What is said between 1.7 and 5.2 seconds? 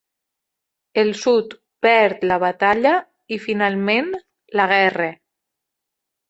perd la batalla i, finalment, la guerra.